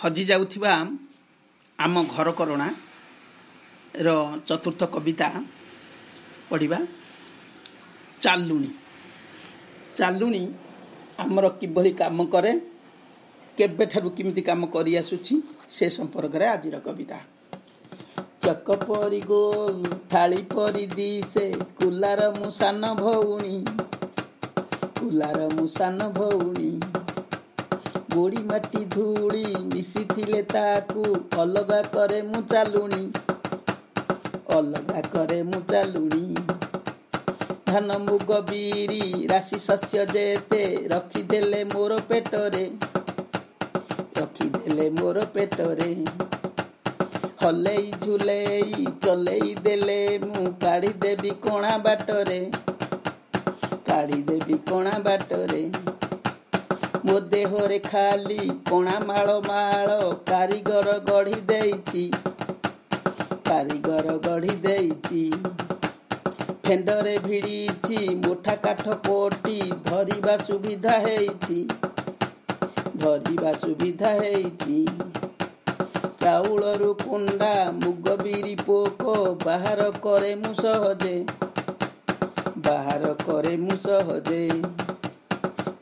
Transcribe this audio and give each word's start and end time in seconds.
ହଜିଯାଉଥିବା 0.00 0.72
ଆମ 1.84 1.94
ଘରକରଣାର 2.14 4.08
ଚତୁର୍ଥ 4.48 4.82
କବିତା 4.94 5.28
ପଢ଼ିବା 6.50 6.78
ଚାଲୁଣି। 8.22 8.70
ଚାଲୁଣି 9.98 10.42
ଆମର 11.22 11.44
କିଭଳି 11.60 11.92
କାମ 12.00 12.18
କରେ 12.32 12.52
କେବେଠାରୁ 13.58 14.08
କେମିତି 14.16 14.42
କାମ 14.48 14.62
କରିଆସୁଛି 14.74 15.34
ସେ 15.76 15.86
ସମ୍ପର୍କରେ 15.96 16.46
ଆଜିର 16.54 16.76
କବିତା। 16.86 17.18
ଚକ 18.44 18.68
ପରି 18.86 19.20
ଗୋଲ 19.30 19.82
ଥାଳି 20.12 20.40
ପରି 20.52 20.84
ଦିଶେ 20.96 21.46
କୁଲାର 21.78 22.20
ମୁଁ 22.38 22.50
ସାନ 22.60 22.82
ଭଉଣୀ 23.02 23.56
କୁଲାର 24.98 25.38
ମୁଁ 25.56 25.66
ସାନ 25.78 25.98
ଭଉଣୀ। 26.16 26.70
ଗୋଡ଼ି 28.18 28.40
ମାଟି 28.46 28.80
ଧୂଳି 28.92 29.40
ମିଶିଥିଲେ 29.64 30.38
ତାକୁ 30.52 31.02
ଅଲଗା 31.42 31.76
କରେ 31.90 32.16
ମୁଁ 32.28 32.40
ଚାଲୁଣି। 32.52 33.02
ଅଲଗା 34.56 35.02
କରେ 35.12 35.36
ମୁଁ 35.50 35.60
ଚାଲୁଣି। 35.68 36.22
ଧାନ 37.68 37.98
ମୁଗ 38.06 38.38
ବିରି 38.48 39.02
ରାଶି 39.32 39.58
ଶସ୍ୟ 39.66 40.02
ଯେତେ 40.14 40.62
ରଖିଦେଲେ 40.92 41.60
ମୋର 41.72 41.98
ପେଟରେ 42.08 42.64
ରଖିଦେଲେ 44.18 44.86
ମୋର 44.98 45.26
ପେଟରେ। 45.36 45.90
ହଲେଇ 47.44 47.86
ଝୁଲେଇ 48.04 48.86
ଚଲେଇ 49.04 49.54
ଦେଲେ 49.60 50.00
ମୁଁ 50.24 50.44
କାଢ଼ିଦେବି 50.64 51.32
କଣା 51.46 51.76
ବାଟରେ 51.86 52.40
କାଢ଼ିଦେବି 53.88 54.58
କଣା 54.70 54.96
ବାଟରେ। 55.06 55.62
ମୋ 57.08 57.18
ଦେହରେ 57.28 57.76
ଖାଲି 57.84 58.38
କଣା 58.66 58.96
ମାଳ 59.04 59.34
ମାଳ 59.44 59.92
କାରିଗର 60.26 60.96
ଗଢ଼ି 61.06 61.38
ଦେଇଛି 61.46 62.02
କାରିଗର 63.46 64.16
ଗଢ଼ି 64.24 64.56
ଦେଇଛି 64.62 65.22
ଫେଣ୍ଡରେ 66.64 67.14
ଭିଡ଼ିଛି 67.22 68.00
ମୋଠା 68.18 68.56
କାଠ 68.64 68.96
କୋଟି 69.06 69.56
ଧରିବା 69.84 70.34
ସୁବିଧା 70.42 70.96
ହେଇଛି 71.04 71.60
ଧରିବା 72.98 73.52
ସୁବିଧା 73.60 74.10
ହେଇଛି 74.16 74.78
ଚାଉଳରୁ 76.20 76.90
କୁଣ୍ଡା 77.00 77.52
ମୁଗ 77.76 78.16
ବିରି 78.18 78.54
ପୋକ 78.62 79.14
ବାହାର 79.44 79.88
କରେ 80.02 80.34
ମୁଁ 80.36 80.52
ସହଜେ। 80.58 81.14
ବାହାର 82.66 83.14
କରେ 83.22 83.54
ମୁଁ 83.62 83.78
ସହଜେ। 83.82 84.42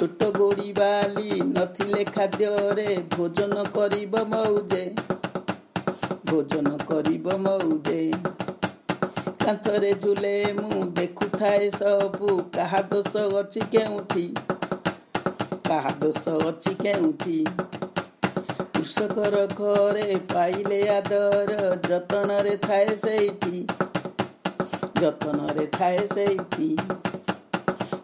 ଛୋଟ 0.00 0.26
ଗୋଡ଼ି 0.34 0.68
ବାଲି 0.72 1.38
ନଥିଲେ 1.48 2.04
ଖାଦ୍ୟରେ 2.10 2.86
ଭୋଜନ 3.10 3.64
କରିବ 3.72 4.22
ମଉଜେ। 4.28 4.84
ଭୋଜନ 6.26 6.72
କରିବ 6.84 7.36
ମଉଜେ। 7.40 8.00
କାନ୍ଥରେ 9.44 9.90
ଝୁଲେ 9.98 10.32
ମୁଁ 10.54 10.80
ଦେଖୁଥାଏ 10.94 11.70
ସବୁ 11.74 12.36
କାହା 12.52 12.80
ଦୋଷ 12.88 13.24
ଅଛି 13.38 13.66
କେଉଁଠି? 13.70 14.24
କାହା 15.68 15.90
ଦୋଷ 15.98 16.36
ଅଛି 16.44 16.74
କେଉଁଠି? 16.80 17.38
କୃଷକର 18.74 19.42
ଘରେ 19.52 20.06
ପାଇଲେ 20.32 20.80
ଆଦର 20.92 21.58
ଯତନରେ 21.88 22.56
ଥାଏ 22.62 22.96
ସେଇଠି। 22.98 23.64
ଯତନରେ 25.00 25.66
ଥାଏ 25.72 26.06
ସେଇଠି। 26.14 26.70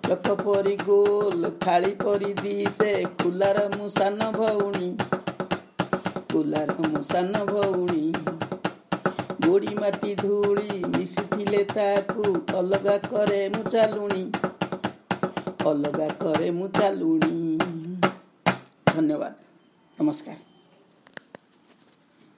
ଚକ 0.07 0.35
ପରି 0.41 0.75
ଗୋଲ 0.81 1.49
ଥାଳି 1.61 1.93
ପରି 2.03 2.31
ଦିଶେ 2.41 2.91
କୁଲାର 3.23 3.63
ମୁଁ 3.73 3.89
ସାନ 3.89 4.29
ଭଉଣୀ। 4.37 4.89
କୁଲାର 6.33 6.77
ମୁଁ 6.85 7.03
ସାନ 7.03 7.43
ଭଉଣୀ। 7.45 8.05
ଗୋଡ଼ି 9.47 9.73
ମାଟି 9.81 10.15
ଧୂଳି 10.23 10.69
ମିଶିଥିଲେ 10.97 11.63
ତାକୁ 11.75 12.25
ଅଲଗା 12.57 12.97
କରେ 13.09 13.41
ମୁଁ 13.49 13.65
ଚାଲୁଣି 13.71 14.25
ଅଲଗା 15.67 16.09
କରେ 16.23 16.51
ମୁଁ 16.51 16.69
ଚାଲୁଣି 16.79 17.35
ଧନ୍ୟବାଦ। 18.87 19.35
ନମସ୍କାର। 19.99 20.56